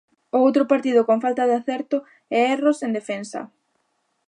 [0.43, 1.97] Outro partido con falta de acerto
[2.35, 3.41] e erros en defensa.